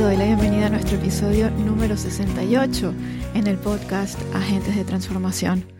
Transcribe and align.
te 0.00 0.06
doy 0.06 0.16
la 0.16 0.24
bienvenida 0.24 0.68
a 0.68 0.70
nuestro 0.70 0.96
episodio 0.96 1.50
número 1.50 1.94
68 1.94 2.94
en 3.34 3.46
el 3.46 3.58
podcast 3.58 4.18
Agentes 4.34 4.74
de 4.74 4.82
Transformación. 4.82 5.70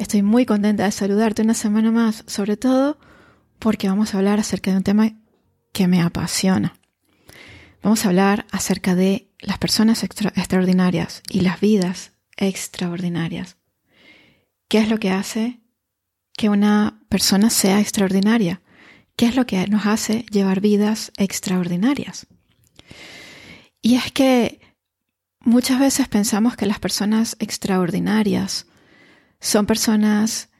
Estoy 0.00 0.22
muy 0.22 0.46
contenta 0.46 0.82
de 0.82 0.90
saludarte 0.90 1.42
una 1.42 1.54
semana 1.54 1.92
más, 1.92 2.24
sobre 2.26 2.56
todo 2.56 2.98
porque 3.60 3.88
vamos 3.88 4.12
a 4.12 4.18
hablar 4.18 4.40
acerca 4.40 4.72
de 4.72 4.78
un 4.78 4.82
tema 4.82 5.12
que 5.72 5.86
me 5.86 6.02
apasiona. 6.02 6.74
Vamos 7.80 8.04
a 8.04 8.08
hablar 8.08 8.46
acerca 8.50 8.96
de 8.96 9.30
las 9.38 9.58
personas 9.58 10.02
extraordinarias 10.02 11.22
y 11.30 11.42
las 11.42 11.60
vidas 11.60 12.14
extraordinarias. 12.36 13.58
¿Qué 14.66 14.78
es 14.78 14.88
lo 14.88 14.98
que 14.98 15.12
hace 15.12 15.60
que 16.36 16.48
una 16.48 17.00
persona 17.08 17.48
sea 17.48 17.78
extraordinaria? 17.78 18.60
¿Qué 19.14 19.26
es 19.26 19.36
lo 19.36 19.46
que 19.46 19.64
nos 19.68 19.86
hace 19.86 20.26
llevar 20.32 20.60
vidas 20.60 21.12
extraordinarias? 21.16 22.26
Y 23.88 23.94
es 23.94 24.12
que 24.12 24.60
muchas 25.40 25.80
veces 25.80 26.08
pensamos 26.08 26.56
que 26.56 26.66
las 26.66 26.78
personas 26.78 27.36
extraordinarias 27.38 28.66
son 29.40 29.64
personas 29.64 30.50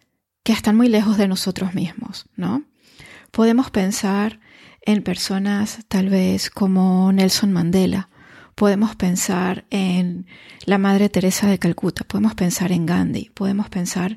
que 0.43 0.55
están 0.55 0.79
muy 0.79 0.89
lejos 0.89 1.19
de 1.19 1.29
nosotros 1.29 1.75
mismos, 1.75 2.25
¿no? 2.37 2.65
Podemos 3.31 3.71
pensar 3.71 4.41
en 4.81 5.03
personas 5.03 5.81
tal 5.89 6.09
vez 6.09 6.49
como 6.49 7.13
Nelson 7.13 7.53
Mandela, 7.53 8.09
podemos 8.55 8.97
pensar 8.97 9.67
en 9.69 10.27
la 10.65 10.79
Madre 10.79 11.11
Teresa 11.11 11.49
de 11.49 11.59
Calcuta, 11.59 12.05
podemos 12.05 12.35
pensar 12.35 12.73
en 12.73 12.87
Gandhi, 12.87 13.31
podemos 13.35 13.69
pensar 13.69 14.17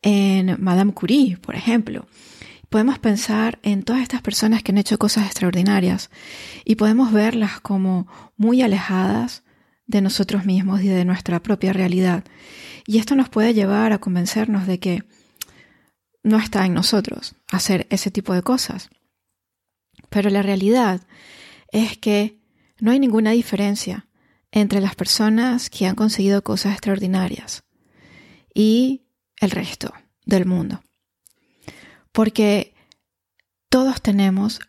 en 0.00 0.62
Madame 0.62 0.92
Curie, 0.92 1.38
por 1.38 1.56
ejemplo. 1.56 2.06
Podemos 2.74 2.98
pensar 2.98 3.60
en 3.62 3.84
todas 3.84 4.02
estas 4.02 4.20
personas 4.20 4.64
que 4.64 4.72
han 4.72 4.78
hecho 4.78 4.98
cosas 4.98 5.26
extraordinarias 5.26 6.10
y 6.64 6.74
podemos 6.74 7.12
verlas 7.12 7.60
como 7.60 8.08
muy 8.36 8.62
alejadas 8.62 9.44
de 9.86 10.00
nosotros 10.00 10.44
mismos 10.44 10.82
y 10.82 10.88
de 10.88 11.04
nuestra 11.04 11.40
propia 11.40 11.72
realidad. 11.72 12.24
Y 12.84 12.98
esto 12.98 13.14
nos 13.14 13.28
puede 13.28 13.54
llevar 13.54 13.92
a 13.92 13.98
convencernos 13.98 14.66
de 14.66 14.80
que 14.80 15.04
no 16.24 16.36
está 16.40 16.66
en 16.66 16.74
nosotros 16.74 17.36
hacer 17.52 17.86
ese 17.90 18.10
tipo 18.10 18.34
de 18.34 18.42
cosas. 18.42 18.90
Pero 20.10 20.28
la 20.28 20.42
realidad 20.42 21.00
es 21.70 21.96
que 21.96 22.40
no 22.80 22.90
hay 22.90 22.98
ninguna 22.98 23.30
diferencia 23.30 24.08
entre 24.50 24.80
las 24.80 24.96
personas 24.96 25.70
que 25.70 25.86
han 25.86 25.94
conseguido 25.94 26.42
cosas 26.42 26.72
extraordinarias 26.72 27.62
y 28.52 29.06
el 29.40 29.52
resto 29.52 29.94
del 30.26 30.44
mundo. 30.44 30.82
Porque 32.14 32.76
todos 33.68 34.00
tenemos 34.00 34.60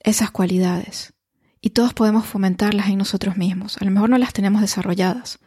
esas 0.00 0.30
cualidades 0.30 1.12
y 1.60 1.70
todos 1.70 1.92
podemos 1.92 2.24
fomentarlas 2.24 2.88
en 2.88 2.96
nosotros 2.96 3.36
mismos. 3.36 3.76
A 3.82 3.84
lo 3.84 3.90
mejor 3.90 4.08
no 4.08 4.16
las 4.16 4.32
tenemos 4.32 4.62
desarrolladas, 4.62 5.38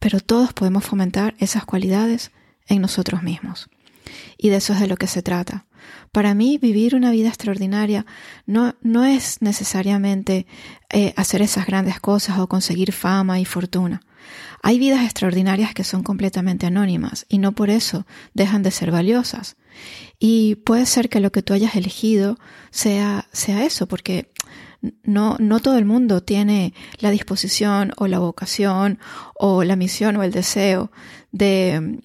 pero 0.00 0.18
todos 0.18 0.52
podemos 0.52 0.84
fomentar 0.84 1.36
esas 1.38 1.64
cualidades 1.64 2.32
en 2.66 2.82
nosotros 2.82 3.22
mismos. 3.22 3.70
Y 4.36 4.48
de 4.48 4.56
eso 4.56 4.72
es 4.72 4.80
de 4.80 4.88
lo 4.88 4.96
que 4.96 5.06
se 5.06 5.22
trata. 5.22 5.68
Para 6.10 6.34
mí, 6.34 6.58
vivir 6.58 6.96
una 6.96 7.12
vida 7.12 7.28
extraordinaria 7.28 8.04
no, 8.44 8.74
no 8.82 9.04
es 9.04 9.40
necesariamente 9.42 10.48
eh, 10.92 11.14
hacer 11.16 11.40
esas 11.40 11.66
grandes 11.66 12.00
cosas 12.00 12.40
o 12.40 12.48
conseguir 12.48 12.90
fama 12.90 13.38
y 13.38 13.44
fortuna. 13.44 14.00
Hay 14.60 14.80
vidas 14.80 15.04
extraordinarias 15.04 15.72
que 15.72 15.84
son 15.84 16.02
completamente 16.02 16.66
anónimas 16.66 17.26
y 17.28 17.38
no 17.38 17.52
por 17.52 17.70
eso 17.70 18.06
dejan 18.34 18.64
de 18.64 18.72
ser 18.72 18.90
valiosas. 18.90 19.56
Y 20.20 20.54
puede 20.54 20.86
ser 20.86 21.08
que 21.08 21.18
lo 21.18 21.32
que 21.32 21.42
tú 21.42 21.52
hayas 21.54 21.74
elegido 21.74 22.38
sea, 22.70 23.26
sea 23.32 23.64
eso, 23.64 23.88
porque 23.88 24.30
no, 25.02 25.36
no 25.40 25.58
todo 25.58 25.78
el 25.78 25.84
mundo 25.84 26.22
tiene 26.22 26.74
la 26.98 27.10
disposición 27.10 27.92
o 27.96 28.06
la 28.06 28.20
vocación 28.20 29.00
o 29.34 29.64
la 29.64 29.74
misión 29.74 30.16
o 30.16 30.22
el 30.22 30.30
deseo 30.30 30.92
de 31.32 32.00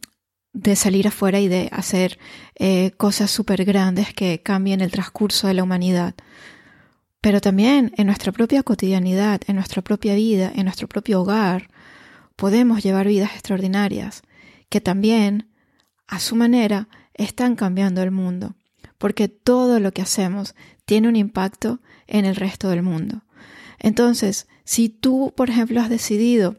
de 0.55 0.77
salir 0.77 1.05
afuera 1.05 1.41
y 1.41 1.49
de 1.49 1.67
hacer 1.73 2.17
eh, 2.55 2.91
cosas 2.91 3.29
súper 3.29 3.65
grandes 3.65 4.13
que 4.13 4.41
cambien 4.41 4.79
el 4.79 4.89
transcurso 4.89 5.47
de 5.47 5.53
la 5.53 5.63
humanidad. 5.63 6.15
Pero 7.19 7.41
también 7.41 7.91
en 7.97 8.07
nuestra 8.07 8.31
propia 8.31 8.63
cotidianidad, 8.63 9.41
en 9.47 9.57
nuestra 9.57 9.81
propia 9.81 10.15
vida, 10.15 10.51
en 10.55 10.63
nuestro 10.63 10.87
propio 10.87 11.21
hogar, 11.21 11.69
podemos 12.37 12.81
llevar 12.83 13.07
vidas 13.07 13.31
extraordinarias 13.33 14.23
que 14.69 14.79
también, 14.79 15.51
a 16.07 16.21
su 16.21 16.37
manera, 16.37 16.87
están 17.15 17.55
cambiando 17.55 18.01
el 18.03 18.11
mundo, 18.11 18.55
porque 18.97 19.27
todo 19.27 19.79
lo 19.79 19.91
que 19.91 20.03
hacemos 20.03 20.55
tiene 20.85 21.07
un 21.07 21.15
impacto 21.15 21.81
en 22.07 22.25
el 22.25 22.35
resto 22.35 22.69
del 22.69 22.83
mundo. 22.83 23.23
Entonces, 23.79 24.47
si 24.63 24.89
tú, 24.89 25.33
por 25.35 25.49
ejemplo, 25.49 25.81
has 25.81 25.89
decidido 25.89 26.57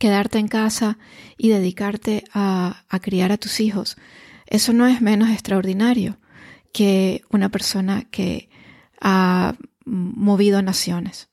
quedarte 0.00 0.38
en 0.38 0.48
casa 0.48 0.98
y 1.36 1.50
dedicarte 1.50 2.24
a, 2.32 2.84
criar 3.02 3.32
a 3.32 3.36
tus 3.36 3.60
hijos. 3.60 3.98
Eso 4.46 4.72
no 4.72 4.86
es 4.86 5.02
menos 5.02 5.28
extraordinario 5.28 6.16
que 6.72 7.22
una 7.30 7.50
persona 7.50 8.04
que 8.10 8.48
ha 8.98 9.56
movido 9.84 10.62
naciones. 10.62 11.28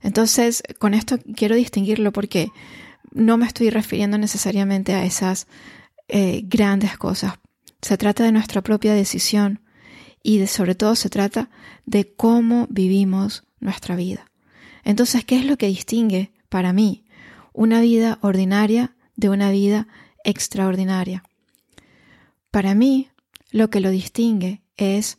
Entonces, 0.00 0.62
con 0.78 0.94
esto 0.94 1.18
quiero 1.36 1.54
distinguirlo 1.54 2.12
porque 2.12 2.50
no 3.12 3.36
me 3.36 3.46
estoy 3.46 3.68
refiriendo 3.68 4.16
necesariamente 4.16 4.94
a 4.94 5.04
esas 5.04 5.46
eh, 6.08 6.42
grandes 6.44 6.96
cosas. 6.98 7.34
Se 7.82 7.96
trata 7.96 8.24
de 8.24 8.32
nuestra 8.32 8.62
propia 8.62 8.94
decisión 8.94 9.62
y 10.22 10.38
de, 10.38 10.46
sobre 10.46 10.74
todo 10.74 10.94
se 10.94 11.10
trata 11.10 11.50
de 11.84 12.14
cómo 12.14 12.66
vivimos 12.70 13.44
nuestra 13.60 13.96
vida. 13.96 14.30
Entonces, 14.84 15.24
¿qué 15.24 15.38
es 15.38 15.44
lo 15.44 15.56
que 15.56 15.66
distingue 15.66 16.32
para 16.48 16.72
mí 16.72 17.06
una 17.56 17.80
vida 17.80 18.18
ordinaria 18.20 18.94
de 19.16 19.30
una 19.30 19.50
vida 19.50 19.88
extraordinaria. 20.24 21.24
Para 22.50 22.74
mí, 22.74 23.08
lo 23.50 23.70
que 23.70 23.80
lo 23.80 23.90
distingue 23.90 24.62
es 24.76 25.18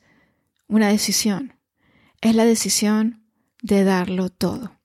una 0.67 0.87
decisión. 0.87 1.55
Es 2.21 2.35
la 2.35 2.45
decisión 2.45 3.23
de 3.63 3.83
darlo 3.83 4.29
todo. 4.29 4.79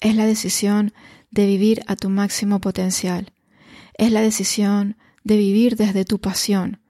Es 0.00 0.16
la 0.16 0.26
decisión 0.26 0.92
de 1.30 1.46
vivir 1.46 1.82
a 1.86 1.94
tu 1.94 2.10
máximo 2.10 2.60
potencial. 2.60 3.32
Es 3.94 4.10
la 4.10 4.20
decisión 4.20 4.96
de 5.26 5.36
vivir 5.36 5.76
desde 5.76 6.04
tu 6.04 6.20
pasión. 6.20 6.80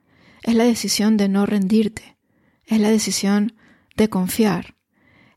Es 0.42 0.54
la 0.54 0.64
decisión 0.64 1.16
de 1.16 1.28
no 1.28 1.46
rendirte. 1.46 2.16
Es 2.64 2.80
la 2.80 2.90
decisión 2.90 3.54
de 3.96 4.08
confiar. 4.08 4.76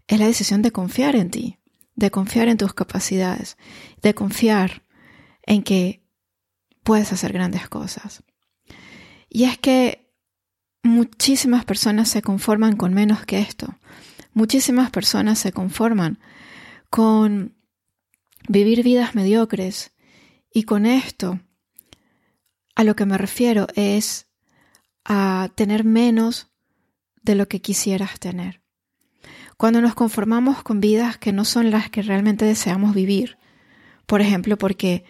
Es 0.08 0.20
la 0.20 0.28
decisión 0.28 0.62
de 0.62 0.72
confiar 0.72 1.16
en 1.16 1.30
ti 1.32 1.60
de 2.00 2.12
confiar 2.12 2.48
en 2.48 2.58
tus 2.58 2.74
capacidades, 2.74 3.58
de 4.02 4.14
confiar 4.14 4.84
en 5.44 5.64
que 5.64 6.02
puedes 6.84 7.12
hacer 7.12 7.34
grandes 7.34 7.68
cosas. 7.68 8.24
Y 9.30 9.44
es 9.44 9.58
que 9.58 10.10
muchísimas 10.82 11.66
personas 11.66 12.08
se 12.08 12.22
conforman 12.22 12.78
con 12.78 12.94
menos 12.94 13.26
que 13.26 13.40
esto. 13.40 13.76
Muchísimas 14.34 14.92
personas 14.92 15.40
se 15.40 15.52
conforman 15.52 16.20
con 16.90 17.58
vivir 18.48 18.82
vidas 18.82 19.14
mediocres. 19.14 19.92
Y 20.52 20.64
con 20.64 20.86
esto, 20.86 21.42
a 22.80 22.84
lo 22.86 22.96
que 22.96 23.06
me 23.06 23.18
refiero 23.18 23.68
es 23.76 24.28
a 25.04 25.50
tener 25.56 25.84
menos 25.84 26.50
de 27.22 27.36
lo 27.36 27.50
que 27.50 27.62
quisieras 27.62 28.20
tener 28.20 28.62
cuando 29.60 29.82
nos 29.82 29.94
conformamos 29.94 30.64
con 30.64 30.80
vidas 30.80 31.18
que 31.18 31.34
no 31.34 31.44
son 31.44 31.70
las 31.70 31.90
que 31.90 32.02
realmente 32.02 32.46
deseamos 32.46 32.96
vivir. 32.96 33.38
Por 34.06 34.22
ejemplo, 34.22 34.58
porque 34.58 35.04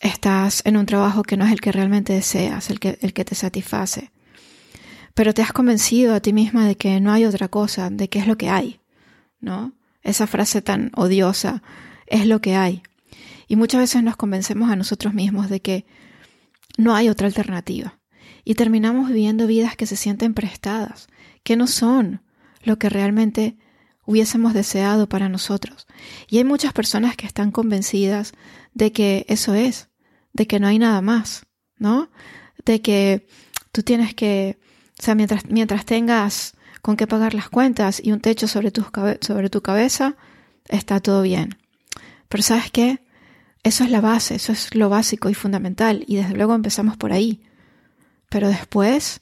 estás 0.00 0.62
en 0.64 0.78
un 0.78 0.86
trabajo 0.86 1.22
que 1.22 1.36
no 1.36 1.44
es 1.44 1.52
el 1.52 1.60
que 1.60 1.70
realmente 1.70 2.14
deseas, 2.14 2.70
el 2.70 2.80
que, 2.80 2.98
el 3.02 3.12
que 3.12 3.26
te 3.26 3.34
satisface. 3.34 4.10
Pero 5.12 5.34
te 5.34 5.42
has 5.42 5.52
convencido 5.52 6.14
a 6.14 6.20
ti 6.20 6.32
misma 6.32 6.66
de 6.66 6.78
que 6.78 6.98
no 6.98 7.12
hay 7.12 7.26
otra 7.26 7.48
cosa, 7.48 7.90
de 7.90 8.08
que 8.08 8.20
es 8.20 8.26
lo 8.26 8.38
que 8.38 8.48
hay, 8.48 8.80
¿no? 9.38 9.74
Esa 10.00 10.26
frase 10.26 10.62
tan 10.62 10.90
odiosa, 10.96 11.62
es 12.06 12.26
lo 12.26 12.40
que 12.40 12.56
hay. 12.56 12.82
Y 13.48 13.56
muchas 13.56 13.82
veces 13.82 14.02
nos 14.02 14.16
convencemos 14.16 14.70
a 14.70 14.76
nosotros 14.76 15.12
mismos 15.12 15.50
de 15.50 15.60
que 15.60 15.84
no 16.78 16.94
hay 16.94 17.08
otra 17.08 17.26
alternativa. 17.26 17.98
Y 18.44 18.54
terminamos 18.54 19.08
viviendo 19.08 19.46
vidas 19.46 19.76
que 19.76 19.86
se 19.86 19.96
sienten 19.96 20.34
prestadas, 20.34 21.08
que 21.42 21.56
no 21.56 21.66
son 21.66 22.22
lo 22.62 22.78
que 22.78 22.88
realmente 22.88 23.56
hubiésemos 24.04 24.54
deseado 24.54 25.08
para 25.08 25.28
nosotros. 25.28 25.86
Y 26.28 26.38
hay 26.38 26.44
muchas 26.44 26.72
personas 26.72 27.16
que 27.16 27.26
están 27.26 27.50
convencidas 27.50 28.32
de 28.74 28.92
que 28.92 29.24
eso 29.28 29.54
es, 29.54 29.88
de 30.32 30.46
que 30.46 30.60
no 30.60 30.66
hay 30.66 30.78
nada 30.78 31.00
más, 31.02 31.46
¿no? 31.76 32.10
De 32.64 32.80
que 32.80 33.26
tú 33.70 33.82
tienes 33.82 34.14
que, 34.14 34.58
o 34.98 35.02
sea, 35.02 35.14
mientras, 35.14 35.46
mientras 35.46 35.84
tengas 35.84 36.54
con 36.80 36.96
qué 36.96 37.06
pagar 37.06 37.34
las 37.34 37.48
cuentas 37.48 38.00
y 38.02 38.12
un 38.12 38.20
techo 38.20 38.48
sobre 38.48 38.70
tu, 38.72 38.84
sobre 39.20 39.50
tu 39.50 39.62
cabeza, 39.62 40.16
está 40.68 41.00
todo 41.00 41.22
bien. 41.22 41.56
Pero 42.28 42.42
¿sabes 42.42 42.70
qué? 42.70 43.00
Eso 43.62 43.84
es 43.84 43.90
la 43.90 44.00
base, 44.00 44.34
eso 44.34 44.52
es 44.52 44.74
lo 44.74 44.88
básico 44.88 45.30
y 45.30 45.34
fundamental, 45.34 46.04
y 46.06 46.16
desde 46.16 46.34
luego 46.34 46.54
empezamos 46.54 46.96
por 46.96 47.12
ahí. 47.12 47.42
Pero 48.28 48.48
después, 48.48 49.20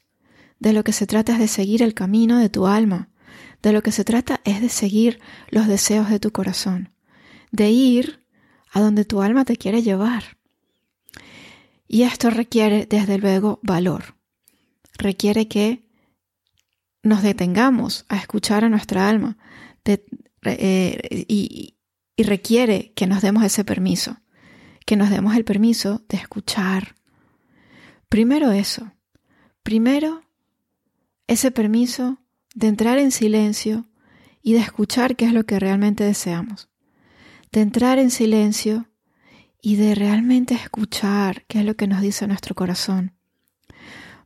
de 0.59 0.73
lo 0.73 0.85
que 0.85 0.93
se 0.93 1.07
trata 1.07 1.33
es 1.33 1.39
de 1.39 1.49
seguir 1.49 1.83
el 1.83 1.95
camino 1.95 2.39
de 2.39 2.49
tu 2.49 2.67
alma, 2.67 3.11
de 3.63 3.73
lo 3.73 3.83
que 3.83 3.93
se 3.93 4.05
trata 4.05 4.41
es 4.45 4.61
de 4.61 4.69
seguir 4.69 5.21
los 5.51 5.67
deseos 5.67 6.09
de 6.09 6.21
tu 6.21 6.33
corazón, 6.33 6.95
de 7.51 7.71
ir 7.71 8.27
a 8.73 8.81
donde 8.81 9.05
tu 9.05 9.21
alma 9.21 9.45
te 9.45 9.57
quiere 9.57 9.83
llevar. 9.83 10.39
Y 11.87 12.03
esto 12.03 12.31
requiere, 12.31 12.87
desde 12.87 13.19
luego, 13.19 13.59
valor. 13.63 14.17
Requiere 14.97 15.49
que 15.49 15.85
nos 17.03 17.23
detengamos 17.23 18.05
a 18.09 18.17
escuchar 18.17 18.65
a 18.65 18.69
nuestra 18.69 19.09
alma 19.09 19.39
eh, 20.45 21.27
y, 21.29 21.77
y 22.17 22.23
requiere 22.23 22.93
que 22.95 23.07
nos 23.07 23.23
demos 23.23 23.43
ese 23.45 23.65
permiso, 23.65 24.19
que 24.91 24.97
nos 24.97 25.11
demos 25.11 25.37
el 25.37 25.45
permiso 25.45 26.03
de 26.09 26.17
escuchar. 26.17 26.97
Primero 28.09 28.51
eso, 28.51 28.91
primero 29.63 30.25
ese 31.29 31.53
permiso 31.53 32.19
de 32.57 32.67
entrar 32.67 32.99
en 32.99 33.13
silencio 33.13 33.87
y 34.43 34.55
de 34.55 34.59
escuchar 34.59 35.15
qué 35.15 35.27
es 35.27 35.33
lo 35.33 35.47
que 35.47 35.61
realmente 35.61 36.03
deseamos. 36.03 36.71
De 37.53 37.61
entrar 37.61 38.01
en 38.01 38.11
silencio 38.11 38.89
y 39.63 39.77
de 39.77 39.95
realmente 39.95 40.55
escuchar 40.55 41.45
qué 41.47 41.61
es 41.61 41.65
lo 41.65 41.77
que 41.77 41.87
nos 41.87 42.01
dice 42.01 42.27
nuestro 42.27 42.57
corazón. 42.57 43.13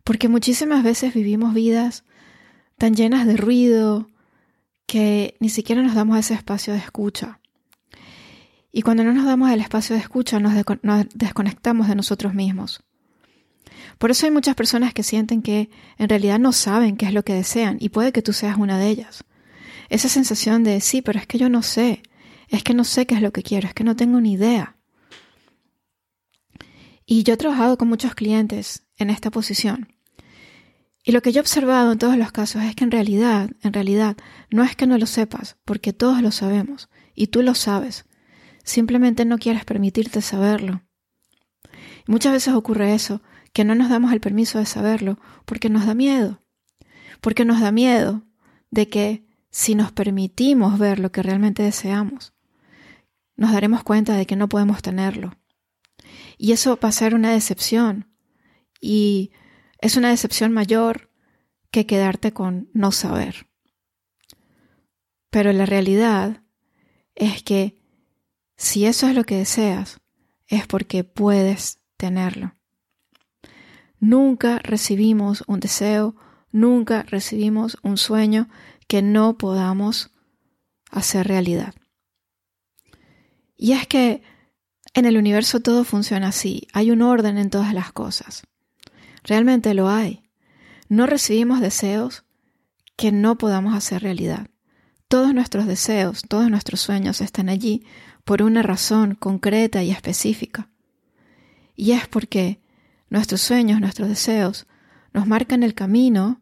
Porque 0.02 0.28
muchísimas 0.30 0.82
veces 0.82 1.12
vivimos 1.12 1.52
vidas 1.52 2.04
tan 2.78 2.94
llenas 2.94 3.26
de 3.26 3.36
ruido 3.36 4.08
que 4.86 5.36
ni 5.40 5.50
siquiera 5.50 5.82
nos 5.82 5.94
damos 5.94 6.18
ese 6.18 6.32
espacio 6.32 6.72
de 6.72 6.78
escucha. 6.78 7.38
Y 8.76 8.82
cuando 8.82 9.04
no 9.04 9.12
nos 9.12 9.24
damos 9.24 9.52
el 9.52 9.60
espacio 9.60 9.94
de 9.94 10.02
escucha 10.02 10.40
nos, 10.40 10.52
desconectamos 11.14 11.86
de 11.86 11.94
nosotros 11.94 12.34
mismos. 12.34 12.82
Por 13.98 14.10
eso 14.10 14.26
hay 14.26 14.32
muchas 14.32 14.56
personas 14.56 14.92
que 14.92 15.04
sienten 15.04 15.42
que 15.42 15.70
en 15.96 16.08
realidad 16.08 16.40
no 16.40 16.50
saben 16.50 16.96
qué 16.96 17.06
es 17.06 17.14
lo 17.14 17.24
que 17.24 17.34
desean 17.34 17.76
y 17.78 17.90
puede 17.90 18.10
que 18.10 18.20
tú 18.20 18.32
seas 18.32 18.58
una 18.58 18.76
de 18.76 18.88
ellas. 18.88 19.22
Esa 19.90 20.08
sensación 20.08 20.64
de 20.64 20.80
sí, 20.80 21.02
pero 21.02 21.20
es 21.20 21.26
que 21.28 21.38
yo 21.38 21.48
no 21.48 21.62
sé, 21.62 22.02
es 22.48 22.64
que 22.64 22.74
no 22.74 22.82
sé 22.82 23.06
qué 23.06 23.14
es 23.14 23.22
lo 23.22 23.32
que 23.32 23.44
quiero, 23.44 23.68
es 23.68 23.74
que 23.74 23.84
no 23.84 23.94
tengo 23.94 24.20
ni 24.20 24.32
idea. 24.32 24.76
Y 27.06 27.22
yo 27.22 27.34
he 27.34 27.36
trabajado 27.36 27.78
con 27.78 27.86
muchos 27.86 28.16
clientes 28.16 28.82
en 28.96 29.08
esta 29.08 29.30
posición. 29.30 29.94
Y 31.04 31.12
lo 31.12 31.22
que 31.22 31.30
yo 31.30 31.38
he 31.38 31.42
observado 31.42 31.92
en 31.92 31.98
todos 31.98 32.16
los 32.18 32.32
casos 32.32 32.64
es 32.64 32.74
que 32.74 32.82
en 32.82 32.90
realidad, 32.90 33.50
en 33.62 33.72
realidad, 33.72 34.16
no 34.50 34.64
es 34.64 34.74
que 34.74 34.88
no 34.88 34.98
lo 34.98 35.06
sepas, 35.06 35.58
porque 35.64 35.92
todos 35.92 36.22
lo 36.22 36.32
sabemos, 36.32 36.88
y 37.14 37.28
tú 37.28 37.40
lo 37.42 37.54
sabes. 37.54 38.04
Simplemente 38.64 39.24
no 39.24 39.38
quieres 39.38 39.64
permitirte 39.64 40.22
saberlo. 40.22 40.82
Y 42.06 42.10
muchas 42.10 42.32
veces 42.32 42.54
ocurre 42.54 42.94
eso, 42.94 43.22
que 43.52 43.64
no 43.64 43.74
nos 43.74 43.88
damos 43.88 44.12
el 44.12 44.20
permiso 44.20 44.58
de 44.58 44.66
saberlo 44.66 45.18
porque 45.44 45.68
nos 45.70 45.86
da 45.86 45.94
miedo. 45.94 46.42
Porque 47.20 47.44
nos 47.44 47.60
da 47.60 47.70
miedo 47.70 48.24
de 48.70 48.88
que 48.88 49.24
si 49.50 49.74
nos 49.76 49.92
permitimos 49.92 50.78
ver 50.78 50.98
lo 50.98 51.12
que 51.12 51.22
realmente 51.22 51.62
deseamos, 51.62 52.34
nos 53.36 53.52
daremos 53.52 53.84
cuenta 53.84 54.16
de 54.16 54.26
que 54.26 54.36
no 54.36 54.48
podemos 54.48 54.82
tenerlo. 54.82 55.36
Y 56.36 56.52
eso 56.52 56.78
va 56.82 56.88
a 56.88 56.92
ser 56.92 57.14
una 57.14 57.32
decepción. 57.32 58.10
Y 58.80 59.30
es 59.80 59.96
una 59.96 60.10
decepción 60.10 60.52
mayor 60.52 61.10
que 61.70 61.86
quedarte 61.86 62.32
con 62.32 62.70
no 62.72 62.92
saber. 62.92 63.46
Pero 65.30 65.52
la 65.52 65.66
realidad 65.66 66.42
es 67.14 67.42
que 67.42 67.83
si 68.56 68.86
eso 68.86 69.08
es 69.08 69.14
lo 69.14 69.24
que 69.24 69.36
deseas, 69.36 70.00
es 70.46 70.66
porque 70.66 71.04
puedes 71.04 71.80
tenerlo. 71.96 72.54
Nunca 73.98 74.58
recibimos 74.58 75.44
un 75.46 75.60
deseo, 75.60 76.14
nunca 76.52 77.02
recibimos 77.02 77.78
un 77.82 77.96
sueño 77.96 78.48
que 78.86 79.02
no 79.02 79.38
podamos 79.38 80.10
hacer 80.90 81.26
realidad. 81.26 81.74
Y 83.56 83.72
es 83.72 83.86
que 83.86 84.22
en 84.92 85.06
el 85.06 85.16
universo 85.16 85.60
todo 85.60 85.84
funciona 85.84 86.28
así, 86.28 86.68
hay 86.72 86.90
un 86.90 87.02
orden 87.02 87.38
en 87.38 87.50
todas 87.50 87.74
las 87.74 87.92
cosas. 87.92 88.44
Realmente 89.24 89.74
lo 89.74 89.88
hay. 89.88 90.22
No 90.88 91.06
recibimos 91.06 91.60
deseos 91.60 92.24
que 92.96 93.10
no 93.10 93.38
podamos 93.38 93.74
hacer 93.74 94.02
realidad. 94.02 94.48
Todos 95.08 95.34
nuestros 95.34 95.66
deseos, 95.66 96.22
todos 96.28 96.50
nuestros 96.50 96.80
sueños 96.80 97.20
están 97.20 97.48
allí 97.48 97.86
por 98.24 98.42
una 98.42 98.62
razón 98.62 99.14
concreta 99.14 99.82
y 99.82 99.90
específica. 99.90 100.70
Y 101.76 101.92
es 101.92 102.08
porque 102.08 102.60
nuestros 103.10 103.42
sueños, 103.42 103.80
nuestros 103.80 104.08
deseos, 104.08 104.66
nos 105.12 105.26
marcan 105.26 105.62
el 105.62 105.74
camino 105.74 106.40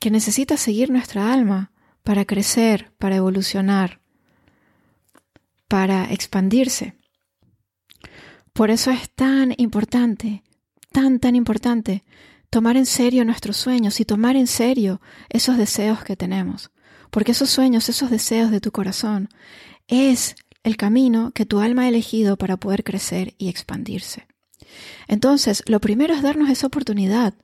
que 0.00 0.10
necesita 0.10 0.56
seguir 0.56 0.90
nuestra 0.90 1.32
alma 1.32 1.72
para 2.02 2.24
crecer, 2.24 2.92
para 2.98 3.16
evolucionar, 3.16 4.00
para 5.68 6.10
expandirse. 6.10 6.96
Por 8.52 8.70
eso 8.70 8.90
es 8.90 9.10
tan 9.10 9.54
importante, 9.58 10.42
tan, 10.90 11.20
tan 11.20 11.36
importante 11.36 12.04
tomar 12.50 12.76
en 12.76 12.86
serio 12.86 13.24
nuestros 13.24 13.56
sueños 13.56 14.00
y 14.00 14.04
tomar 14.04 14.36
en 14.36 14.46
serio 14.46 15.00
esos 15.28 15.56
deseos 15.56 16.02
que 16.02 16.16
tenemos. 16.16 16.70
Porque 17.10 17.32
esos 17.32 17.50
sueños, 17.50 17.88
esos 17.88 18.10
deseos 18.10 18.50
de 18.50 18.60
tu 18.60 18.72
corazón, 18.72 19.28
es 19.90 20.36
el 20.62 20.76
camino 20.76 21.32
que 21.32 21.44
tu 21.44 21.60
alma 21.60 21.82
ha 21.82 21.88
elegido 21.88 22.36
para 22.36 22.56
poder 22.56 22.84
crecer 22.84 23.34
y 23.38 23.48
expandirse. 23.48 24.26
Entonces, 25.08 25.62
lo 25.66 25.80
primero 25.80 26.14
es 26.14 26.22
darnos 26.22 26.48
esa 26.48 26.68
oportunidad, 26.68 27.34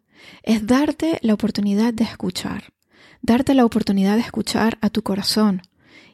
es 0.43 0.67
darte 0.67 1.19
la 1.23 1.35
oportunidad 1.35 1.93
de 1.93 2.05
escuchar, 2.05 2.73
darte 3.21 3.55
la 3.55 3.65
oportunidad 3.65 4.15
de 4.15 4.23
escuchar 4.23 4.79
a 4.81 4.91
tu 4.91 5.03
corazón 5.03 5.63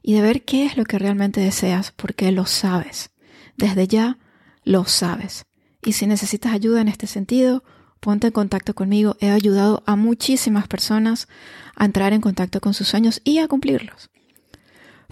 y 0.03 0.15
de 0.15 0.23
ver 0.23 0.45
qué 0.45 0.65
es 0.65 0.77
lo 0.77 0.85
que 0.85 0.99
realmente 0.99 1.41
deseas, 1.41 1.93
porque 1.93 2.33
lo 2.33 2.47
sabes. 2.47 3.11
Desde 3.57 3.87
ya 3.87 4.19
lo 4.65 4.87
sabes. 4.87 5.45
Y 5.85 5.93
si 5.93 6.07
necesitas 6.07 6.53
ayuda 6.53 6.81
en 6.81 6.89
este 6.89 7.07
sentido, 7.07 7.63
ponte 8.01 8.29
en 8.29 8.33
contacto 8.33 8.75
conmigo. 8.75 9.17
He 9.21 9.31
ayudado 9.31 9.83
a 9.87 9.97
muchísimas 9.97 10.67
personas 10.67 11.29
a 11.77 11.85
entrar 11.85 12.13
en 12.13 12.21
contacto 12.21 12.61
con 12.61 12.73
sus 12.73 12.89
sueños 12.89 13.21
y 13.23 13.39
a 13.39 13.49
cumplirlos. 13.49 14.12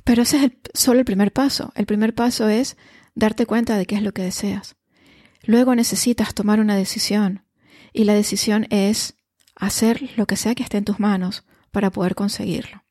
Pero 0.04 0.22
ese 0.22 0.44
es 0.44 0.52
solo 0.74 1.00
el 1.00 1.04
primer 1.04 1.32
paso. 1.32 1.72
El 1.74 1.86
primer 1.86 2.14
paso 2.14 2.48
es 2.48 2.76
darte 3.14 3.46
cuenta 3.46 3.76
de 3.76 3.86
qué 3.86 3.96
es 3.96 4.02
lo 4.02 4.12
que 4.12 4.22
deseas. 4.22 4.76
Luego 5.42 5.74
necesitas 5.74 6.34
tomar 6.34 6.60
una 6.60 6.76
decisión 6.76 7.44
y 7.92 8.04
la 8.04 8.14
decisión 8.14 8.66
es 8.70 9.14
hacer 9.56 10.10
lo 10.16 10.26
que 10.26 10.36
sea 10.36 10.54
que 10.54 10.62
esté 10.62 10.78
en 10.78 10.84
tus 10.84 11.00
manos 11.00 11.44
para 11.70 11.90
poder 11.90 12.14
conseguirlo. 12.14 12.82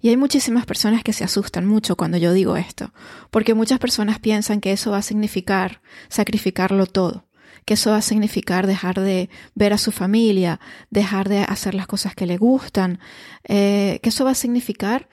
Y 0.00 0.08
hay 0.08 0.16
muchísimas 0.16 0.66
personas 0.66 1.02
que 1.02 1.12
se 1.12 1.24
asustan 1.24 1.66
mucho 1.66 1.96
cuando 1.96 2.16
yo 2.16 2.32
digo 2.32 2.56
esto, 2.56 2.92
porque 3.30 3.54
muchas 3.54 3.78
personas 3.78 4.18
piensan 4.18 4.60
que 4.60 4.72
eso 4.72 4.90
va 4.90 4.98
a 4.98 5.02
significar 5.02 5.82
sacrificarlo 6.08 6.86
todo, 6.86 7.28
que 7.64 7.74
eso 7.74 7.90
va 7.90 7.98
a 7.98 8.02
significar 8.02 8.66
dejar 8.66 9.00
de 9.00 9.28
ver 9.54 9.72
a 9.72 9.78
su 9.78 9.92
familia, 9.92 10.60
dejar 10.90 11.28
de 11.28 11.40
hacer 11.40 11.74
las 11.74 11.86
cosas 11.86 12.14
que 12.14 12.26
le 12.26 12.36
gustan, 12.36 13.00
eh, 13.44 14.00
que 14.02 14.08
eso 14.08 14.24
va 14.24 14.32
a 14.32 14.34
significar 14.34 15.08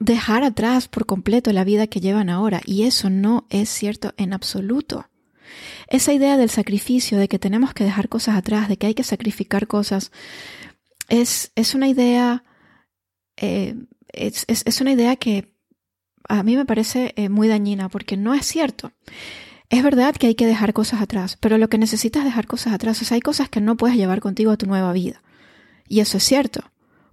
dejar 0.00 0.42
atrás 0.42 0.88
por 0.88 1.06
completo 1.06 1.52
la 1.52 1.62
vida 1.62 1.86
que 1.86 2.00
llevan 2.00 2.30
ahora. 2.30 2.60
Y 2.64 2.82
eso 2.82 3.08
no 3.08 3.46
es 3.50 3.68
cierto 3.68 4.12
en 4.16 4.32
absoluto. 4.32 5.06
Esa 5.86 6.12
idea 6.12 6.36
del 6.36 6.50
sacrificio, 6.50 7.18
de 7.18 7.28
que 7.28 7.38
tenemos 7.38 7.74
que 7.74 7.84
dejar 7.84 8.08
cosas 8.08 8.36
atrás, 8.36 8.68
de 8.68 8.76
que 8.76 8.88
hay 8.88 8.94
que 8.94 9.04
sacrificar 9.04 9.66
cosas, 9.66 10.10
es, 11.08 11.52
es 11.54 11.74
una 11.74 11.88
idea, 11.88 12.44
eh, 13.36 13.76
es, 14.12 14.44
es, 14.48 14.80
una 14.80 14.92
idea 14.92 15.16
que 15.16 15.52
a 16.28 16.42
mí 16.42 16.56
me 16.56 16.64
parece 16.64 17.12
eh, 17.16 17.28
muy 17.28 17.48
dañina 17.48 17.88
porque 17.88 18.16
no 18.16 18.34
es 18.34 18.46
cierto. 18.46 18.92
Es 19.68 19.82
verdad 19.82 20.14
que 20.14 20.28
hay 20.28 20.34
que 20.34 20.46
dejar 20.46 20.72
cosas 20.72 21.02
atrás, 21.02 21.36
pero 21.40 21.58
lo 21.58 21.68
que 21.68 21.78
necesitas 21.78 22.24
dejar 22.24 22.46
cosas 22.46 22.72
atrás 22.72 23.02
es 23.02 23.12
hay 23.12 23.20
cosas 23.20 23.48
que 23.48 23.60
no 23.60 23.76
puedes 23.76 23.96
llevar 23.96 24.20
contigo 24.20 24.50
a 24.50 24.56
tu 24.56 24.66
nueva 24.66 24.92
vida. 24.92 25.22
Y 25.88 26.00
eso 26.00 26.18
es 26.18 26.24
cierto. 26.24 26.62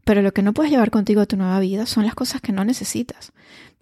Pero 0.08 0.22
lo 0.22 0.32
que 0.32 0.42
no 0.42 0.54
puedes 0.54 0.72
llevar 0.72 0.90
contigo 0.90 1.20
a 1.20 1.26
tu 1.26 1.36
nueva 1.36 1.60
vida 1.60 1.86
son 1.86 2.06
las 2.06 2.16
cosas 2.16 2.40
que 2.40 2.54
no 2.54 2.64
necesitas 2.64 3.34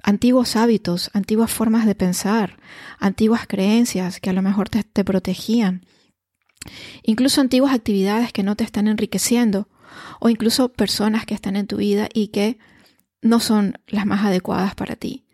antiguos 0.01 0.55
hábitos, 0.55 1.09
antiguas 1.13 1.51
formas 1.51 1.85
de 1.85 1.95
pensar, 1.95 2.57
antiguas 2.99 3.47
creencias 3.47 4.19
que 4.19 4.29
a 4.29 4.33
lo 4.33 4.41
mejor 4.41 4.69
te, 4.69 4.83
te 4.83 5.03
protegían, 5.03 5.85
incluso 7.03 7.41
antiguas 7.41 7.73
actividades 7.73 8.31
que 8.31 8.43
no 8.43 8.55
te 8.55 8.63
están 8.63 8.87
enriqueciendo, 8.87 9.67
o 10.19 10.29
incluso 10.29 10.73
personas 10.73 11.25
que 11.25 11.33
están 11.33 11.55
en 11.55 11.67
tu 11.67 11.77
vida 11.77 12.07
y 12.13 12.27
que 12.27 12.59
no 13.21 13.39
son 13.39 13.79
las 13.87 14.05
más 14.05 14.25
adecuadas 14.25 14.75
para 14.75 14.95
ti. 14.95 15.25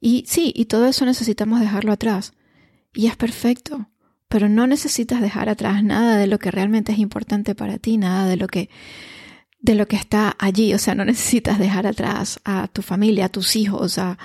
Y 0.00 0.24
sí, 0.26 0.52
y 0.54 0.66
todo 0.66 0.86
eso 0.86 1.06
necesitamos 1.06 1.60
dejarlo 1.60 1.92
atrás. 1.92 2.34
Y 2.92 3.06
es 3.06 3.16
perfecto, 3.16 3.88
pero 4.28 4.48
no 4.48 4.66
necesitas 4.66 5.20
dejar 5.20 5.48
atrás 5.48 5.84
nada 5.84 6.16
de 6.16 6.26
lo 6.26 6.38
que 6.38 6.50
realmente 6.50 6.92
es 6.92 6.98
importante 6.98 7.54
para 7.54 7.78
ti, 7.78 7.96
nada 7.96 8.26
de 8.26 8.36
lo 8.36 8.48
que 8.48 8.68
de 9.62 9.76
lo 9.76 9.86
que 9.86 9.96
está 9.96 10.36
allí. 10.38 10.74
O 10.74 10.78
sea, 10.78 10.94
no 10.94 11.04
necesitas 11.04 11.58
dejar 11.58 11.86
atrás 11.86 12.40
a 12.44 12.68
tu 12.68 12.82
familia, 12.82 13.26
a 13.26 13.28
tus 13.30 13.56
hijos, 13.56 13.96
a, 13.96 14.18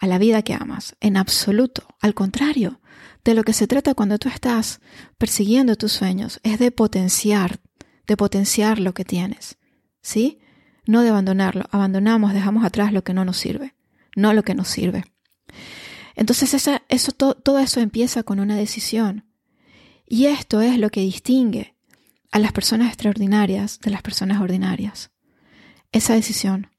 la 0.00 0.18
vida 0.18 0.42
que 0.42 0.54
amas, 0.54 0.96
en 1.00 1.16
absoluto. 1.16 1.86
Al 2.00 2.14
contrario, 2.14 2.80
de 3.24 3.34
lo 3.34 3.42
que 3.42 3.52
se 3.52 3.66
trata 3.66 3.94
cuando 3.94 4.18
tú 4.18 4.28
estás 4.28 4.80
persiguiendo 5.18 5.76
tus 5.76 5.92
sueños 5.92 6.40
es 6.44 6.58
de 6.58 6.70
potenciar, 6.70 7.60
de 8.06 8.16
potenciar 8.16 8.78
lo 8.78 8.94
que 8.94 9.04
tienes, 9.04 9.58
¿sí? 10.00 10.38
No 10.86 11.02
de 11.02 11.08
abandonarlo. 11.08 11.64
Abandonamos, 11.72 12.32
dejamos 12.32 12.64
atrás 12.64 12.92
lo 12.92 13.02
que 13.02 13.12
no 13.12 13.24
nos 13.24 13.36
sirve, 13.36 13.74
no 14.14 14.32
lo 14.32 14.44
que 14.44 14.54
nos 14.54 14.68
sirve. 14.68 15.04
Entonces 16.14 16.54
eso, 16.88 17.12
todo 17.12 17.58
eso 17.58 17.80
empieza 17.80 18.22
con 18.22 18.40
una 18.40 18.56
decisión. 18.56 19.24
Y 20.06 20.26
esto 20.26 20.60
es 20.60 20.78
lo 20.78 20.90
que 20.90 21.00
distingue 21.00 21.74
a 22.30 22.38
las 22.38 22.52
personas 22.52 22.88
extraordinarias 22.88 23.80
de 23.80 23.90
las 23.90 24.02
personas 24.02 24.40
ordinarias. 24.40 25.10
Esa 25.92 26.14
decisión, 26.14 26.70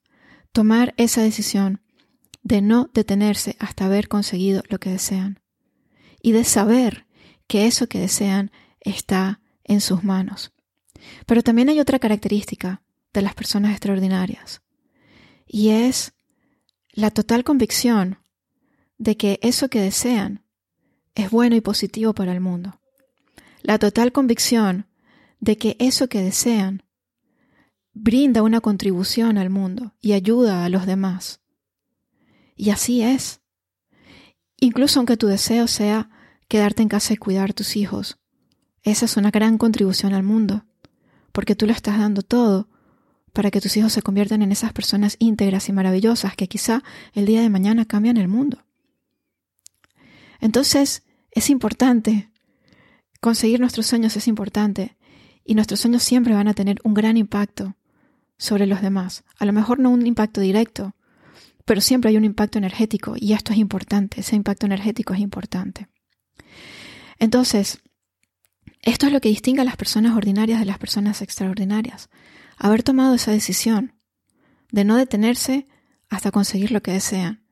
tomar 0.51 0.93
esa 0.97 1.21
decisión 1.21 1.81
de 2.43 2.61
no 2.61 2.89
detenerse 2.93 3.55
hasta 3.59 3.85
haber 3.85 4.07
conseguido 4.07 4.63
lo 4.69 4.79
que 4.79 4.91
desean 4.91 5.39
y 6.21 6.31
de 6.31 6.43
saber 6.43 7.05
que 7.47 7.65
eso 7.65 7.87
que 7.87 7.99
desean 7.99 8.51
está 8.79 9.41
en 9.63 9.81
sus 9.81 10.03
manos. 10.03 10.53
Pero 11.25 11.43
también 11.43 11.69
hay 11.69 11.79
otra 11.79 11.99
característica 11.99 12.81
de 13.13 13.21
las 13.21 13.33
personas 13.33 13.71
extraordinarias 13.71 14.61
y 15.47 15.69
es 15.69 16.13
la 16.91 17.11
total 17.11 17.43
convicción 17.43 18.19
de 18.97 19.17
que 19.17 19.39
eso 19.41 19.69
que 19.69 19.81
desean 19.81 20.43
es 21.15 21.31
bueno 21.31 21.55
y 21.55 21.61
positivo 21.61 22.13
para 22.13 22.33
el 22.33 22.41
mundo. 22.41 22.79
La 23.61 23.79
total 23.79 24.11
convicción 24.11 24.88
de 25.39 25.57
que 25.57 25.75
eso 25.79 26.07
que 26.07 26.21
desean 26.21 26.83
brinda 27.93 28.43
una 28.43 28.61
contribución 28.61 29.37
al 29.37 29.49
mundo 29.49 29.93
y 29.99 30.13
ayuda 30.13 30.65
a 30.65 30.69
los 30.69 30.85
demás. 30.85 31.41
Y 32.55 32.69
así 32.71 33.01
es. 33.01 33.41
Incluso 34.57 34.99
aunque 34.99 35.17
tu 35.17 35.27
deseo 35.27 35.67
sea 35.67 36.09
quedarte 36.47 36.81
en 36.81 36.89
casa 36.89 37.13
y 37.13 37.17
cuidar 37.17 37.51
a 37.51 37.53
tus 37.53 37.75
hijos, 37.75 38.19
esa 38.83 39.05
es 39.05 39.17
una 39.17 39.31
gran 39.31 39.57
contribución 39.57 40.13
al 40.13 40.23
mundo, 40.23 40.65
porque 41.31 41.55
tú 41.55 41.65
le 41.65 41.73
estás 41.73 41.97
dando 41.97 42.21
todo 42.21 42.69
para 43.33 43.51
que 43.51 43.61
tus 43.61 43.77
hijos 43.77 43.93
se 43.93 44.01
conviertan 44.01 44.41
en 44.41 44.51
esas 44.51 44.73
personas 44.73 45.15
íntegras 45.19 45.69
y 45.69 45.73
maravillosas 45.73 46.35
que 46.35 46.47
quizá 46.47 46.83
el 47.13 47.25
día 47.25 47.41
de 47.41 47.49
mañana 47.49 47.85
cambian 47.85 48.17
el 48.17 48.27
mundo. 48.27 48.65
Entonces, 50.41 51.03
es 51.31 51.49
importante. 51.49 52.31
Conseguir 53.21 53.59
nuestros 53.59 53.85
sueños 53.85 54.15
es 54.15 54.27
importante. 54.27 54.97
Y 55.49 55.55
nuestros 55.55 55.79
sueños 55.79 56.03
siempre 56.03 56.35
van 56.35 56.47
a 56.47 56.53
tener 56.53 56.77
un 56.83 56.93
gran 56.93 57.17
impacto 57.17 57.75
sobre 58.37 58.67
los 58.67 58.83
demás. 58.83 59.23
A 59.39 59.45
lo 59.45 59.51
mejor 59.51 59.79
no 59.79 59.89
un 59.89 60.05
impacto 60.05 60.41
directo, 60.41 60.95
pero 61.65 61.81
siempre 61.81 62.11
hay 62.11 62.17
un 62.17 62.23
impacto 62.23 62.59
energético 62.59 63.15
y 63.17 63.33
esto 63.33 63.51
es 63.51 63.57
importante. 63.57 64.19
Ese 64.19 64.35
impacto 64.35 64.67
energético 64.67 65.15
es 65.15 65.19
importante. 65.21 65.87
Entonces, 67.17 67.81
esto 68.83 69.07
es 69.07 69.11
lo 69.11 69.21
que 69.21 69.29
distingue 69.29 69.61
a 69.61 69.65
las 69.65 69.75
personas 69.75 70.15
ordinarias 70.15 70.59
de 70.59 70.67
las 70.67 70.77
personas 70.77 71.23
extraordinarias. 71.23 72.11
Haber 72.55 72.83
tomado 72.83 73.15
esa 73.15 73.31
decisión 73.31 73.95
de 74.71 74.83
no 74.85 74.97
detenerse 74.97 75.65
hasta 76.09 76.29
conseguir 76.29 76.71
lo 76.71 76.83
que 76.83 76.91
desean 76.91 77.43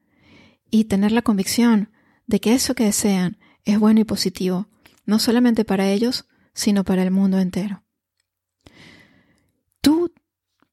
y 0.70 0.84
tener 0.84 1.12
la 1.12 1.24
convicción 1.24 1.90
de 2.28 2.40
que 2.42 2.54
eso 2.54 2.76
que 2.76 2.84
desean 2.84 3.40
es 3.66 3.80
bueno 3.80 4.02
y 4.02 4.04
positivo, 4.04 4.70
no 5.08 5.18
solamente 5.18 5.66
para 5.66 5.90
ellos, 5.90 6.28
sino 6.54 6.84
para 6.84 7.02
el 7.02 7.10
mundo 7.10 7.40
entero. 7.40 7.87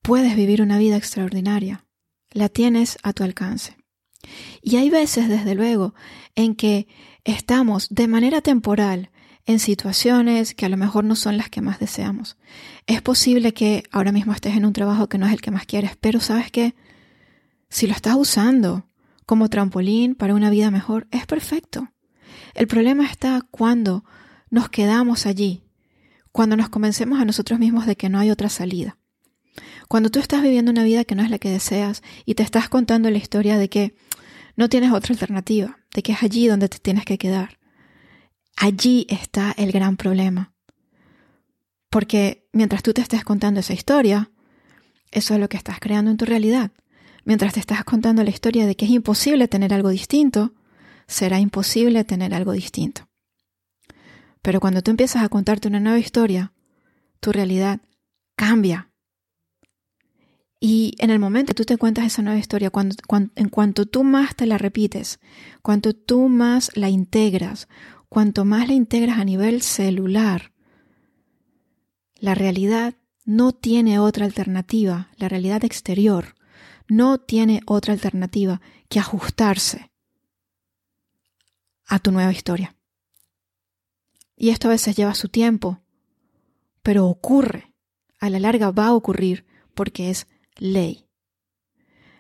Puedes 0.05 0.37
vivir 0.37 0.61
una 0.61 0.77
vida 0.77 0.99
extraordinaria, 0.99 1.87
la 2.31 2.51
tienes 2.51 2.99
a 3.03 3.15
tu 3.15 3.25
alcance. 3.25 3.79
Y 4.61 4.77
hay 4.77 4.91
veces, 4.91 5.31
desde 5.31 5.55
luego, 5.55 5.95
en 6.35 6.57
que 6.57 6.89
estamos 7.25 7.89
de 7.89 8.07
manera 8.07 8.43
temporal 8.43 9.11
en 9.47 9.59
situaciones 9.59 10.55
que 10.55 10.67
a 10.67 10.69
lo 10.69 10.77
mejor 10.77 11.05
no 11.05 11.17
son 11.17 11.39
las 11.39 11.49
que 11.49 11.63
más 11.63 11.79
deseamos. 11.79 12.37
Es 12.87 13.01
posible 13.01 13.55
que 13.55 13.85
ahora 13.93 14.13
mismo 14.13 14.35
estés 14.35 14.59
en 14.59 14.67
un 14.67 14.75
trabajo 14.75 15.09
que 15.09 15.17
no 15.17 15.25
es 15.25 15.33
el 15.33 15.41
que 15.41 15.51
más 15.51 15.65
quieres, 15.65 15.97
pero 15.99 16.21
sabes 16.21 16.51
que 16.51 16.75
si 17.71 17.87
lo 17.87 17.95
estás 17.95 18.15
usando 18.15 18.87
como 19.25 19.49
trampolín 19.49 20.17
para 20.17 20.35
una 20.35 20.51
vida 20.51 20.71
mejor, 20.71 21.09
es 21.13 21.25
perfecto. 21.25 21.89
El 22.53 22.67
problema 22.67 23.07
está 23.07 23.41
cuando 23.51 24.05
nos 24.51 24.69
quedamos 24.69 25.25
allí, 25.25 25.63
cuando 26.31 26.59
nos 26.59 26.69
convencemos 26.69 27.21
a 27.21 27.25
nosotros 27.25 27.59
mismos 27.59 27.87
de 27.87 27.97
que 27.97 28.11
no 28.11 28.19
hay 28.19 28.31
otra 28.31 28.51
salida. 28.51 28.99
Cuando 29.88 30.11
tú 30.11 30.19
estás 30.19 30.43
viviendo 30.43 30.71
una 30.71 30.85
vida 30.85 31.05
que 31.05 31.14
no 31.14 31.23
es 31.23 31.31
la 31.31 31.38
que 31.38 31.50
deseas 31.50 32.03
y 32.25 32.35
te 32.35 32.43
estás 32.43 32.69
contando 32.69 33.11
la 33.11 33.19
historia 33.19 33.59
de 33.59 33.69
que 33.69 33.95
no 34.57 34.69
tienes 34.69 34.93
otra 34.93 35.12
alternativa, 35.12 35.79
de 35.95 36.03
que 36.03 36.12
es 36.12 36.23
allí 36.23 36.47
donde 36.47 36.69
te 36.69 36.79
tienes 36.79 37.05
que 37.05 37.19
quedar. 37.19 37.59
Allí 38.57 39.07
está 39.09 39.53
el 39.57 39.73
gran 39.73 39.97
problema. 39.97 40.55
Porque 41.91 42.49
mientras 42.53 42.83
tú 42.83 42.93
te 42.93 43.03
estés 43.03 43.25
contando 43.25 43.61
esa 43.61 43.73
historia, 43.73 44.31
eso 45.11 45.35
es 45.35 45.41
lo 45.41 45.49
que 45.49 45.57
estás 45.57 45.79
creando 45.81 46.11
en 46.11 46.17
tu 46.17 46.25
realidad. 46.25 46.73
Mientras 47.25 47.55
te 47.55 47.61
estás 47.61 47.85
contando 47.85 48.23
la 48.23 48.31
historia 48.31 48.67
de 48.67 48.76
que 48.76 48.85
es 48.85 48.91
imposible 48.91 49.49
tener 49.49 49.73
algo 49.73 49.88
distinto, 49.91 50.55
será 51.07 51.38
imposible 51.38 52.05
tener 52.05 52.35
algo 52.35 52.53
distinto. 52.53 53.09
Pero 54.43 54.61
cuando 54.61 54.83
tú 54.83 54.91
empiezas 54.91 55.23
a 55.23 55.29
contarte 55.29 55.69
una 55.69 55.81
nueva 55.81 55.99
historia, 55.99 56.53
tu 57.21 57.33
realidad 57.33 57.81
cambia. 58.37 58.91
Y 60.66 60.94
en 60.97 61.11
el 61.11 61.18
momento 61.18 61.50
que 61.50 61.56
tú 61.56 61.64
te 61.66 61.76
cuentas 61.76 62.06
esa 62.06 62.23
nueva 62.23 62.38
historia, 62.38 62.71
cuando, 62.71 62.97
en 63.35 63.50
cuanto 63.50 63.85
tú 63.85 64.02
más 64.02 64.35
te 64.35 64.47
la 64.47 64.56
repites, 64.56 65.21
cuanto 65.61 65.92
tú 65.92 66.30
más 66.30 66.75
la 66.75 66.88
integras, 66.88 67.68
cuanto 68.09 68.47
más 68.47 68.66
la 68.68 68.73
integras 68.73 69.18
a 69.18 69.25
nivel 69.25 69.61
celular, 69.61 70.54
la 72.14 72.35
realidad 72.35 72.94
no 73.26 73.52
tiene 73.52 73.99
otra 73.99 74.25
alternativa, 74.25 75.11
la 75.18 75.28
realidad 75.28 75.66
exterior 75.66 76.35
no 76.88 77.18
tiene 77.18 77.61
otra 77.66 77.92
alternativa 77.92 78.62
que 78.88 79.00
ajustarse 79.00 79.92
a 81.85 81.99
tu 81.99 82.11
nueva 82.11 82.33
historia. 82.33 82.75
Y 84.35 84.49
esto 84.49 84.68
a 84.68 84.71
veces 84.71 84.97
lleva 84.97 85.14
su 85.14 85.28
tiempo, 85.28 85.83
pero 86.83 87.04
ocurre, 87.04 87.75
a 88.18 88.30
la 88.30 88.40
larga 88.40 88.71
va 88.71 88.87
a 88.87 88.94
ocurrir 88.94 89.44
porque 89.75 90.09
es 90.09 90.26
ley. 90.57 91.07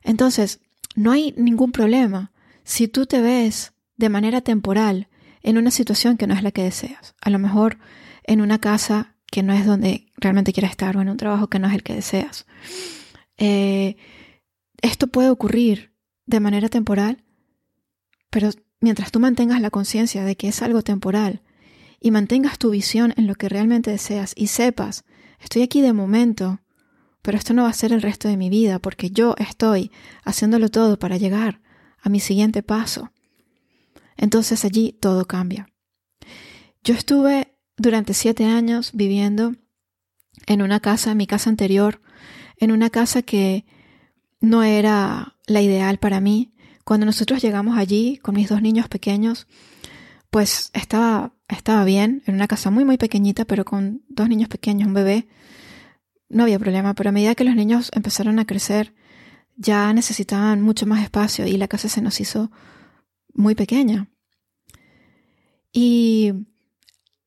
Entonces, 0.02 0.60
no 0.94 1.12
hay 1.12 1.34
ningún 1.36 1.72
problema 1.72 2.32
si 2.62 2.88
tú 2.88 3.06
te 3.06 3.20
ves 3.20 3.72
de 3.96 4.08
manera 4.08 4.40
temporal 4.40 5.08
en 5.42 5.58
una 5.58 5.70
situación 5.70 6.16
que 6.16 6.26
no 6.26 6.34
es 6.34 6.42
la 6.42 6.50
que 6.50 6.62
deseas. 6.62 7.14
A 7.20 7.30
lo 7.30 7.38
mejor 7.38 7.78
en 8.24 8.40
una 8.40 8.58
casa 8.58 9.14
que 9.30 9.42
no 9.42 9.52
es 9.52 9.66
donde 9.66 10.06
realmente 10.16 10.52
quieres 10.52 10.70
estar 10.70 10.96
o 10.96 11.02
en 11.02 11.08
un 11.08 11.16
trabajo 11.16 11.48
que 11.48 11.58
no 11.58 11.68
es 11.68 11.74
el 11.74 11.82
que 11.82 11.94
deseas. 11.94 12.46
Eh, 13.36 13.96
esto 14.80 15.06
puede 15.08 15.30
ocurrir 15.30 15.92
de 16.26 16.40
manera 16.40 16.68
temporal, 16.68 17.24
pero 18.30 18.50
mientras 18.80 19.10
tú 19.10 19.20
mantengas 19.20 19.60
la 19.60 19.70
conciencia 19.70 20.24
de 20.24 20.36
que 20.36 20.48
es 20.48 20.62
algo 20.62 20.82
temporal 20.82 21.42
y 22.00 22.10
mantengas 22.10 22.58
tu 22.58 22.70
visión 22.70 23.12
en 23.16 23.26
lo 23.26 23.34
que 23.34 23.48
realmente 23.48 23.90
deseas 23.90 24.32
y 24.36 24.48
sepas, 24.48 25.04
estoy 25.40 25.62
aquí 25.62 25.80
de 25.80 25.92
momento, 25.92 26.60
pero 27.24 27.38
esto 27.38 27.54
no 27.54 27.62
va 27.62 27.70
a 27.70 27.72
ser 27.72 27.94
el 27.94 28.02
resto 28.02 28.28
de 28.28 28.36
mi 28.36 28.50
vida 28.50 28.78
porque 28.78 29.10
yo 29.10 29.34
estoy 29.38 29.90
haciéndolo 30.24 30.68
todo 30.68 30.98
para 30.98 31.16
llegar 31.16 31.62
a 32.02 32.10
mi 32.10 32.20
siguiente 32.20 32.62
paso. 32.62 33.12
Entonces 34.18 34.62
allí 34.66 34.92
todo 35.00 35.24
cambia. 35.24 35.70
Yo 36.84 36.92
estuve 36.92 37.56
durante 37.78 38.12
siete 38.12 38.44
años 38.44 38.90
viviendo 38.92 39.54
en 40.46 40.60
una 40.60 40.80
casa, 40.80 41.12
en 41.12 41.16
mi 41.16 41.26
casa 41.26 41.48
anterior, 41.48 42.02
en 42.58 42.72
una 42.72 42.90
casa 42.90 43.22
que 43.22 43.64
no 44.42 44.62
era 44.62 45.38
la 45.46 45.62
ideal 45.62 45.96
para 45.96 46.20
mí. 46.20 46.52
Cuando 46.84 47.06
nosotros 47.06 47.40
llegamos 47.40 47.78
allí 47.78 48.18
con 48.18 48.34
mis 48.34 48.50
dos 48.50 48.60
niños 48.60 48.88
pequeños, 48.88 49.46
pues 50.28 50.68
estaba, 50.74 51.32
estaba 51.48 51.84
bien, 51.84 52.22
en 52.26 52.34
una 52.34 52.48
casa 52.48 52.70
muy 52.70 52.84
muy 52.84 52.98
pequeñita, 52.98 53.46
pero 53.46 53.64
con 53.64 54.02
dos 54.10 54.28
niños 54.28 54.50
pequeños, 54.50 54.88
un 54.88 54.92
bebé, 54.94 55.26
no 56.34 56.42
había 56.42 56.58
problema, 56.58 56.94
pero 56.94 57.08
a 57.08 57.12
medida 57.12 57.34
que 57.34 57.44
los 57.44 57.54
niños 57.54 57.90
empezaron 57.94 58.38
a 58.38 58.44
crecer, 58.44 58.92
ya 59.56 59.92
necesitaban 59.92 60.60
mucho 60.60 60.84
más 60.84 61.02
espacio 61.02 61.46
y 61.46 61.56
la 61.56 61.68
casa 61.68 61.88
se 61.88 62.02
nos 62.02 62.20
hizo 62.20 62.50
muy 63.32 63.54
pequeña. 63.54 64.08
Y 65.72 66.32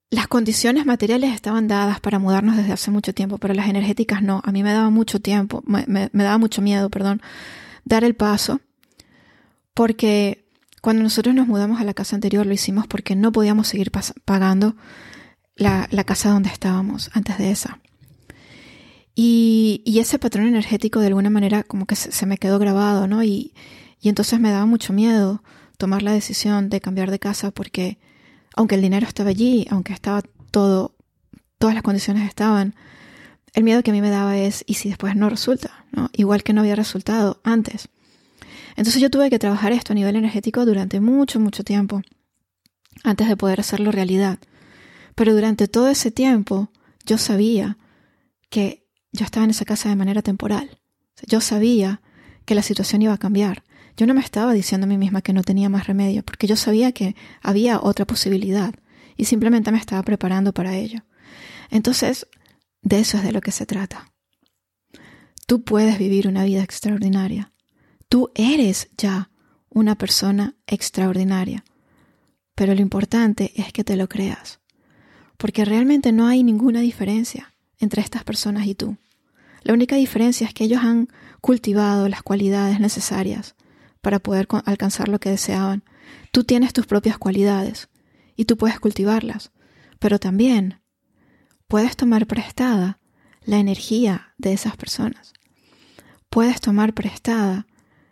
las 0.09 0.27
condiciones 0.27 0.85
materiales 0.85 1.33
estaban 1.33 1.67
dadas 1.67 1.99
para 1.99 2.19
mudarnos 2.19 2.55
desde 2.57 2.73
hace 2.73 2.91
mucho 2.91 3.13
tiempo, 3.13 3.37
pero 3.37 3.53
las 3.53 3.67
energéticas 3.67 4.21
no. 4.21 4.41
A 4.43 4.51
mí 4.51 4.63
me 4.63 4.73
daba 4.73 4.89
mucho 4.89 5.19
tiempo, 5.19 5.63
me, 5.65 6.09
daba 6.13 6.37
mucho 6.37 6.61
miedo, 6.61 6.89
perdón, 6.89 7.21
dar 7.83 8.03
el 8.03 8.15
paso, 8.15 8.61
porque 9.73 10.45
cuando 10.81 11.03
nosotros 11.03 11.35
nos 11.35 11.47
mudamos 11.47 11.81
a 11.81 11.83
la 11.83 11.93
casa 11.93 12.15
anterior 12.15 12.45
lo 12.45 12.53
hicimos 12.53 12.87
porque 12.87 13.15
no 13.15 13.31
podíamos 13.31 13.67
seguir 13.67 13.91
pagando 14.23 14.75
la, 15.55 15.87
casa 16.05 16.29
donde 16.29 16.49
estábamos 16.49 17.09
antes 17.13 17.37
de 17.37 17.51
esa. 17.51 17.79
Y, 19.19 19.97
ese 19.99 20.19
patrón 20.19 20.45
energético 20.45 20.99
de 20.99 21.07
alguna 21.07 21.31
manera 21.31 21.63
como 21.63 21.87
que 21.87 21.95
se, 21.95 22.25
me 22.27 22.37
quedó 22.37 22.59
grabado, 22.59 23.07
¿no? 23.07 23.23
Y, 23.23 23.55
Y 23.99 24.09
entonces 24.09 24.39
me 24.39 24.51
daba 24.51 24.67
mucho 24.67 24.93
miedo 24.93 25.41
tomar 25.79 26.03
la 26.03 26.11
decisión 26.11 26.69
de 26.69 26.79
cambiar 26.79 27.09
de 27.09 27.17
casa 27.17 27.49
porque 27.49 27.97
aunque 28.55 28.75
el 28.75 28.81
dinero 28.81 29.07
estaba 29.07 29.31
allí, 29.31 29.65
aunque 29.71 29.91
estaba 29.91 30.21
todo, 30.51 30.95
todas 31.57 31.73
las 31.73 31.81
condiciones 31.81 32.27
estaban, 32.27 32.75
el 33.53 33.63
miedo 33.63 33.81
que 33.81 33.89
a 33.89 33.93
mí 33.93 34.01
me 34.01 34.11
daba 34.11 34.37
es, 34.37 34.63
¿y 34.67 34.75
si 34.75 34.89
después 34.89 35.15
no 35.15 35.29
resulta? 35.31 35.85
¿no? 35.91 36.11
Igual 36.13 36.43
que 36.43 36.53
no 36.53 36.61
había 36.61 36.75
resultado 36.75 37.41
antes. 37.43 37.89
Entonces 38.75 39.01
yo 39.01 39.09
tuve 39.09 39.31
que 39.31 39.39
trabajar 39.39 39.71
esto 39.71 39.93
a 39.93 39.95
nivel 39.95 40.15
energético 40.15 40.63
durante 40.63 40.99
mucho, 40.99 41.39
mucho 41.39 41.63
tiempo, 41.63 42.03
antes 43.03 43.27
de 43.27 43.35
poder 43.35 43.59
hacerlo 43.61 43.91
realidad. 43.91 44.37
Pero 45.15 45.33
durante 45.33 45.67
todo 45.67 45.89
ese 45.89 46.11
tiempo 46.11 46.69
yo 47.03 47.17
sabía 47.17 47.77
que 48.51 48.86
yo 49.17 49.25
estaba 49.25 49.43
en 49.43 49.49
esa 49.49 49.65
casa 49.65 49.89
de 49.89 49.95
manera 49.95 50.21
temporal. 50.21 50.79
Yo 51.25 51.41
sabía 51.41 52.01
que 52.45 52.55
la 52.55 52.61
situación 52.61 53.01
iba 53.01 53.13
a 53.13 53.17
cambiar. 53.17 53.63
Yo 53.97 54.05
no 54.05 54.13
me 54.13 54.21
estaba 54.21 54.53
diciendo 54.53 54.85
a 54.85 54.87
mí 54.87 54.97
misma 54.97 55.21
que 55.21 55.33
no 55.33 55.43
tenía 55.43 55.69
más 55.69 55.87
remedio, 55.87 56.23
porque 56.23 56.47
yo 56.47 56.55
sabía 56.55 56.91
que 56.91 57.15
había 57.41 57.81
otra 57.81 58.05
posibilidad 58.05 58.73
y 59.17 59.25
simplemente 59.25 59.71
me 59.71 59.79
estaba 59.79 60.03
preparando 60.03 60.53
para 60.53 60.75
ello. 60.75 61.01
Entonces, 61.71 62.27
de 62.83 62.99
eso 62.99 63.17
es 63.17 63.23
de 63.23 63.31
lo 63.31 63.41
que 63.41 63.51
se 63.51 63.65
trata. 63.65 64.13
Tú 65.47 65.63
puedes 65.63 65.97
vivir 65.97 66.27
una 66.27 66.43
vida 66.43 66.61
extraordinaria. 66.61 67.51
Tú 68.07 68.31
eres 68.35 68.89
ya 68.97 69.31
una 69.69 69.95
persona 69.95 70.55
extraordinaria. 70.67 71.65
Pero 72.53 72.75
lo 72.75 72.81
importante 72.81 73.51
es 73.55 73.73
que 73.73 73.83
te 73.83 73.95
lo 73.95 74.07
creas. 74.07 74.59
Porque 75.37 75.65
realmente 75.65 76.11
no 76.11 76.27
hay 76.27 76.43
ninguna 76.43 76.81
diferencia 76.81 77.53
entre 77.79 78.01
estas 78.01 78.23
personas 78.23 78.67
y 78.67 78.75
tú. 78.75 78.97
La 79.67 79.73
única 79.73 79.97
diferencia 79.97 80.47
es 80.47 80.53
que 80.53 80.63
ellos 80.63 80.81
han 80.81 81.09
cultivado 81.41 82.07
las 82.07 82.23
cualidades 82.23 82.79
necesarias 82.79 83.57
para 83.99 84.17
poder 84.19 84.47
alcanzar 84.63 85.09
lo 85.09 85.19
que 85.19 85.29
deseaban. 85.29 85.83
Tú 86.31 86.45
tienes 86.45 86.71
tus 86.71 86.85
propias 86.85 87.17
cualidades 87.17 87.89
y 88.37 88.45
tú 88.45 88.55
puedes 88.55 88.79
cultivarlas, 88.79 89.51
pero 89.99 90.19
también 90.19 90.79
puedes 91.67 91.97
tomar 91.97 92.27
prestada 92.27 92.99
la 93.43 93.57
energía 93.57 94.33
de 94.37 94.53
esas 94.53 94.77
personas. 94.77 95.33
Puedes 96.29 96.61
tomar 96.61 96.93
prestada 96.93 97.67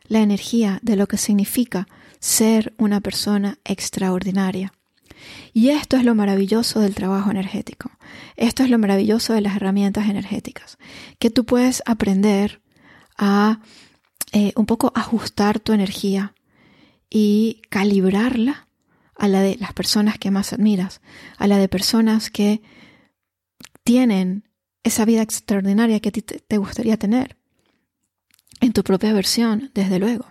la 0.09 0.19
energía 0.19 0.79
de 0.81 0.97
lo 0.97 1.07
que 1.07 1.17
significa 1.17 1.87
ser 2.19 2.73
una 2.77 2.99
persona 2.99 3.59
extraordinaria. 3.63 4.73
Y 5.53 5.69
esto 5.69 5.97
es 5.97 6.03
lo 6.03 6.15
maravilloso 6.15 6.79
del 6.79 6.95
trabajo 6.95 7.31
energético. 7.31 7.91
Esto 8.35 8.63
es 8.63 8.69
lo 8.69 8.77
maravilloso 8.77 9.33
de 9.33 9.41
las 9.41 9.55
herramientas 9.55 10.09
energéticas, 10.09 10.77
que 11.19 11.29
tú 11.29 11.45
puedes 11.45 11.81
aprender 11.85 12.61
a 13.17 13.59
eh, 14.31 14.51
un 14.55 14.65
poco 14.65 14.91
ajustar 14.95 15.59
tu 15.59 15.73
energía 15.73 16.33
y 17.09 17.61
calibrarla 17.69 18.67
a 19.15 19.27
la 19.27 19.41
de 19.41 19.55
las 19.57 19.73
personas 19.73 20.17
que 20.19 20.31
más 20.31 20.51
admiras, 20.51 21.01
a 21.37 21.47
la 21.47 21.57
de 21.57 21.69
personas 21.69 22.29
que 22.29 22.61
tienen 23.83 24.49
esa 24.83 25.05
vida 25.05 25.21
extraordinaria 25.21 25.99
que 25.99 26.11
te 26.11 26.57
gustaría 26.57 26.97
tener, 26.97 27.37
en 28.59 28.73
tu 28.73 28.83
propia 28.83 29.13
versión, 29.13 29.71
desde 29.73 29.99
luego. 29.99 30.25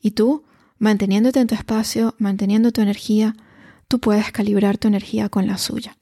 Y 0.00 0.12
tú, 0.12 0.44
manteniéndote 0.78 1.40
en 1.40 1.46
tu 1.46 1.54
espacio, 1.54 2.14
manteniendo 2.18 2.72
tu 2.72 2.80
energía, 2.80 3.36
tú 3.88 4.00
puedes 4.00 4.32
calibrar 4.32 4.78
tu 4.78 4.88
energía 4.88 5.28
con 5.28 5.46
la 5.46 5.58
suya. 5.58 5.96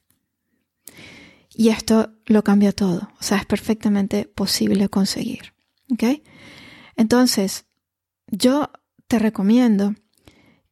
Y 1.55 1.69
esto 1.69 2.13
lo 2.27 2.43
cambia 2.43 2.73
todo, 2.73 3.11
o 3.21 3.23
sea, 3.23 3.39
es 3.39 3.47
perfectamente 3.47 4.25
posible 4.25 4.89
conseguir. 4.89 5.53
¿Ok? 5.91 6.23
Entonces, 6.97 7.67
yo 8.29 8.71
te 9.07 9.19
recomiendo 9.19 9.95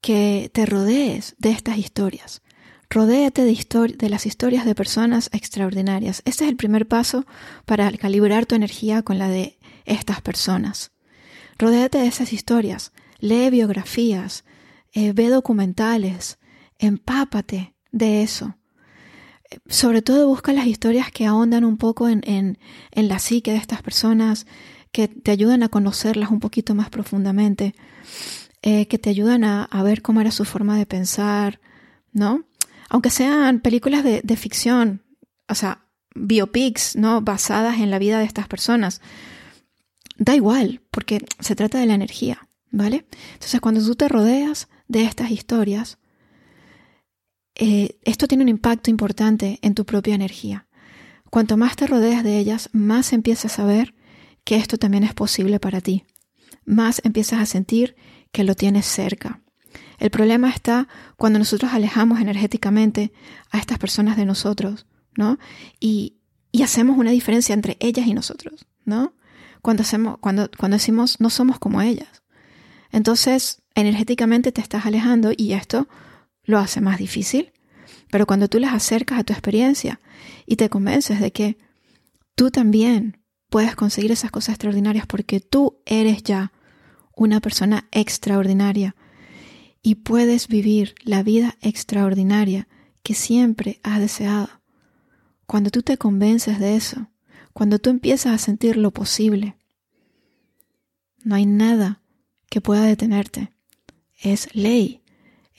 que 0.00 0.50
te 0.54 0.64
rodees 0.64 1.34
de 1.38 1.50
estas 1.50 1.76
historias. 1.76 2.42
Rodéate 2.88 3.44
de, 3.44 3.94
de, 3.96 4.08
las 4.08 4.26
historias 4.26 4.64
de 4.64 4.74
personas 4.74 5.30
extraordinarias. 5.32 6.22
Este 6.24 6.44
es 6.44 6.50
el 6.50 6.56
primer 6.56 6.88
paso 6.88 7.24
para 7.64 7.90
calibrar 7.92 8.46
tu 8.46 8.54
energía 8.54 9.02
con 9.02 9.18
la 9.18 9.28
de 9.28 9.58
estas 9.84 10.20
personas. 10.22 10.90
Rodéate 11.58 11.98
de 11.98 12.08
esas 12.08 12.32
historias. 12.32 12.92
Lee 13.20 13.50
biografías, 13.50 14.44
eh, 14.92 15.12
ve 15.12 15.28
documentales, 15.28 16.38
empápate 16.80 17.74
de 17.92 18.22
eso. 18.22 18.56
Sobre 19.68 20.02
todo 20.02 20.28
busca 20.28 20.52
las 20.52 20.66
historias 20.66 21.10
que 21.10 21.26
ahondan 21.26 21.64
un 21.64 21.76
poco 21.76 22.08
en, 22.08 22.58
la 22.94 23.18
psique 23.18 23.52
de 23.52 23.58
estas 23.58 23.82
personas, 23.82 24.46
que 24.92 25.08
te 25.08 25.30
ayudan 25.30 25.62
a 25.62 25.68
conocerlas 25.68 26.30
un 26.30 26.40
poquito 26.40 26.74
más 26.74 26.88
profundamente, 26.88 27.74
eh, 28.62 28.86
que 28.86 28.98
te 28.98 29.10
ayudan 29.10 29.44
a, 29.44 29.82
ver 29.82 30.02
cómo 30.02 30.20
era 30.20 30.30
su 30.30 30.44
forma 30.44 30.76
de 30.78 30.86
pensar, 30.86 31.60
¿no? 32.12 32.44
Aunque 32.88 33.10
sean 33.10 33.60
películas 33.60 34.02
de, 34.04 34.20
de 34.22 34.36
ficción, 34.36 35.02
o 35.48 35.54
sea, 35.54 35.84
biopics, 36.14 36.96
¿no? 36.96 37.20
Basadas 37.20 37.78
en 37.78 37.90
la 37.90 37.98
vida 37.98 38.18
de 38.18 38.24
estas 38.24 38.48
personas. 38.48 39.00
Da 40.16 40.34
igual, 40.34 40.82
porque 40.90 41.24
se 41.38 41.56
trata 41.56 41.78
de 41.78 41.86
la 41.86 41.94
energía, 41.94 42.48
¿vale? 42.70 43.06
Entonces, 43.34 43.60
cuando 43.60 43.84
tú 43.84 43.94
te 43.94 44.08
rodeas 44.08 44.68
de 44.86 45.04
estas 45.04 45.30
historias, 45.30 45.98
eh, 47.54 47.98
esto 48.04 48.26
tiene 48.26 48.44
un 48.44 48.48
impacto 48.48 48.90
importante 48.90 49.58
en 49.62 49.74
tu 49.74 49.84
propia 49.84 50.14
energía. 50.14 50.66
Cuanto 51.30 51.56
más 51.56 51.76
te 51.76 51.86
rodeas 51.86 52.24
de 52.24 52.38
ellas, 52.38 52.68
más 52.72 53.12
empiezas 53.12 53.58
a 53.58 53.64
ver 53.64 53.94
que 54.44 54.56
esto 54.56 54.78
también 54.78 55.04
es 55.04 55.14
posible 55.14 55.60
para 55.60 55.80
ti. 55.80 56.04
Más 56.64 57.00
empiezas 57.04 57.40
a 57.40 57.46
sentir 57.46 57.96
que 58.32 58.44
lo 58.44 58.54
tienes 58.54 58.86
cerca. 58.86 59.40
El 59.98 60.10
problema 60.10 60.50
está 60.50 60.88
cuando 61.16 61.38
nosotros 61.38 61.72
alejamos 61.72 62.20
energéticamente 62.20 63.12
a 63.50 63.58
estas 63.58 63.78
personas 63.78 64.16
de 64.16 64.24
nosotros, 64.24 64.86
¿no? 65.16 65.38
Y, 65.78 66.16
y 66.50 66.62
hacemos 66.62 66.98
una 66.98 67.10
diferencia 67.10 67.52
entre 67.52 67.76
ellas 67.80 68.06
y 68.06 68.14
nosotros, 68.14 68.66
¿no? 68.84 69.14
Cuando, 69.62 69.82
hacemos, 69.82 70.18
cuando, 70.18 70.50
cuando 70.58 70.76
decimos 70.76 71.20
no 71.20 71.30
somos 71.30 71.58
como 71.58 71.82
ellas. 71.82 72.22
Entonces, 72.90 73.62
energéticamente 73.74 74.52
te 74.52 74.60
estás 74.60 74.86
alejando 74.86 75.32
y 75.36 75.52
esto 75.52 75.88
lo 76.44 76.58
hace 76.58 76.80
más 76.80 76.98
difícil. 76.98 77.52
Pero 78.10 78.26
cuando 78.26 78.48
tú 78.48 78.58
las 78.58 78.74
acercas 78.74 79.18
a 79.18 79.24
tu 79.24 79.32
experiencia 79.32 80.00
y 80.46 80.56
te 80.56 80.68
convences 80.68 81.20
de 81.20 81.32
que 81.32 81.58
tú 82.34 82.50
también 82.50 83.18
puedes 83.48 83.74
conseguir 83.76 84.12
esas 84.12 84.30
cosas 84.30 84.54
extraordinarias 84.54 85.06
porque 85.06 85.40
tú 85.40 85.80
eres 85.86 86.22
ya 86.22 86.52
una 87.14 87.40
persona 87.40 87.88
extraordinaria 87.92 88.96
y 89.82 89.96
puedes 89.96 90.48
vivir 90.48 90.94
la 91.02 91.22
vida 91.22 91.56
extraordinaria 91.60 92.68
que 93.02 93.14
siempre 93.14 93.80
has 93.82 94.00
deseado. 94.00 94.48
Cuando 95.46 95.70
tú 95.70 95.82
te 95.82 95.98
convences 95.98 96.58
de 96.58 96.76
eso, 96.76 97.10
cuando 97.52 97.78
tú 97.78 97.90
empiezas 97.90 98.32
a 98.32 98.38
sentir 98.38 98.76
lo 98.76 98.92
posible, 98.92 99.56
no 101.22 101.34
hay 101.34 101.46
nada 101.46 102.02
que 102.48 102.60
pueda 102.60 102.82
detenerte. 102.82 103.52
Es 104.16 104.54
ley, 104.54 104.99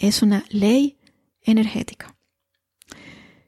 es 0.01 0.21
una 0.21 0.45
ley 0.49 0.97
energética. 1.43 2.15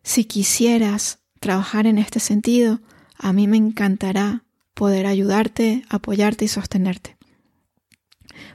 Si 0.03 0.25
quisieras 0.25 1.19
trabajar 1.39 1.87
en 1.87 1.97
este 1.97 2.19
sentido, 2.19 2.79
a 3.17 3.33
mí 3.33 3.47
me 3.47 3.57
encantará 3.57 4.43
poder 4.73 5.05
ayudarte, 5.05 5.83
apoyarte 5.89 6.45
y 6.45 6.47
sostenerte. 6.47 7.17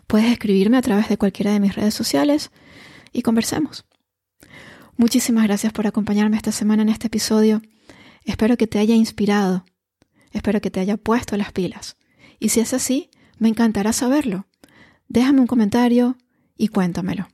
Puedes 0.06 0.30
escribirme 0.30 0.76
a 0.76 0.82
través 0.82 1.08
de 1.08 1.18
cualquiera 1.18 1.52
de 1.52 1.60
mis 1.60 1.74
redes 1.74 1.94
sociales 1.94 2.50
y 3.12 3.22
conversemos. 3.22 3.84
Muchísimas 4.96 5.44
gracias 5.44 5.72
por 5.72 5.86
acompañarme 5.86 6.36
esta 6.36 6.52
semana 6.52 6.82
en 6.82 6.88
este 6.88 7.08
episodio. 7.08 7.62
Espero 8.24 8.56
que 8.56 8.66
te 8.66 8.78
haya 8.78 8.94
inspirado. 8.94 9.64
Espero 10.32 10.60
que 10.60 10.70
te 10.70 10.80
haya 10.80 10.96
puesto 10.96 11.36
las 11.36 11.52
pilas. 11.52 11.96
Y 12.38 12.50
si 12.50 12.60
es 12.60 12.74
así, 12.74 13.10
me 13.38 13.48
encantará 13.48 13.92
saberlo. 13.92 14.46
Déjame 15.08 15.40
un 15.40 15.46
comentario 15.46 16.16
y 16.56 16.68
cuéntamelo. 16.68 17.28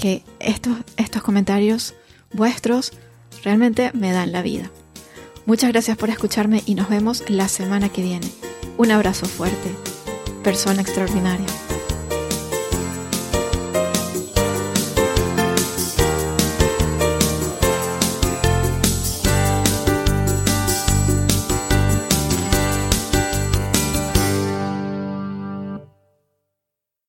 Que 0.00 0.22
estos, 0.38 0.78
estos 0.96 1.22
comentarios 1.22 1.94
vuestros 2.32 2.92
realmente 3.44 3.90
me 3.92 4.12
dan 4.12 4.32
la 4.32 4.40
vida. 4.40 4.70
Muchas 5.44 5.70
gracias 5.72 5.98
por 5.98 6.08
escucharme 6.08 6.62
y 6.64 6.74
nos 6.74 6.88
vemos 6.88 7.24
la 7.28 7.48
semana 7.48 7.90
que 7.90 8.00
viene. 8.00 8.26
Un 8.78 8.92
abrazo 8.92 9.26
fuerte. 9.26 9.70
Persona 10.42 10.80
extraordinaria. 10.80 11.46